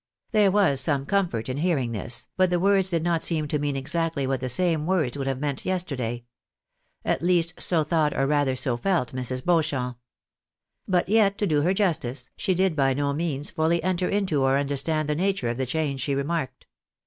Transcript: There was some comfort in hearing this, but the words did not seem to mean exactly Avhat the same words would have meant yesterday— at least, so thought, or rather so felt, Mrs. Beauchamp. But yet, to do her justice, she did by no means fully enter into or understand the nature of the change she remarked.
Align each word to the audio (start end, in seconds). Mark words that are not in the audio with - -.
There 0.31 0.49
was 0.49 0.81
some 0.81 1.05
comfort 1.05 1.47
in 1.47 1.57
hearing 1.57 1.91
this, 1.91 2.27
but 2.35 2.49
the 2.49 2.59
words 2.59 2.89
did 2.89 3.03
not 3.03 3.21
seem 3.21 3.47
to 3.47 3.59
mean 3.59 3.75
exactly 3.75 4.25
Avhat 4.25 4.39
the 4.39 4.49
same 4.49 4.87
words 4.87 5.15
would 5.15 5.27
have 5.27 5.37
meant 5.39 5.63
yesterday— 5.63 6.23
at 7.05 7.21
least, 7.21 7.61
so 7.61 7.83
thought, 7.83 8.17
or 8.17 8.25
rather 8.25 8.55
so 8.55 8.77
felt, 8.77 9.13
Mrs. 9.13 9.45
Beauchamp. 9.45 9.99
But 10.87 11.07
yet, 11.07 11.37
to 11.37 11.45
do 11.45 11.61
her 11.61 11.75
justice, 11.75 12.31
she 12.35 12.55
did 12.55 12.75
by 12.75 12.95
no 12.95 13.13
means 13.13 13.51
fully 13.51 13.83
enter 13.83 14.09
into 14.09 14.41
or 14.41 14.57
understand 14.57 15.07
the 15.07 15.13
nature 15.13 15.49
of 15.49 15.57
the 15.57 15.67
change 15.67 16.01
she 16.01 16.15
remarked. 16.15 16.65